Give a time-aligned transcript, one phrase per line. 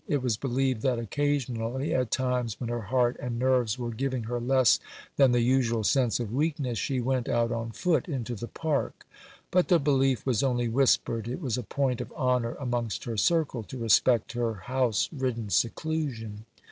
[0.07, 4.39] It was believed that occasionally, at times when her heart and nerves were giving her
[4.39, 4.79] less
[5.15, 9.05] than the usual sense of weakness, she went out on foot into the Park;
[9.51, 13.61] but the belief was only whispered: it was a point of honour amongst her circle
[13.61, 16.45] to respect her house ridden seclusion.